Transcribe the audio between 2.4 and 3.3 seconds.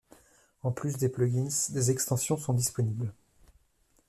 disponibles.